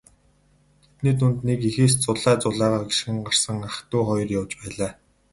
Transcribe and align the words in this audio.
Тэдний 0.87 1.15
дунд 1.19 1.37
нэг 1.47 1.59
эхээс 1.69 1.93
зулай 2.03 2.35
зулайгаа 2.43 2.83
гишгэн 2.89 3.17
гарсан 3.25 3.57
ах 3.69 3.75
дүү 3.89 4.03
хоёр 4.09 4.29
явж 4.39 4.51
байлаа. 4.59 4.91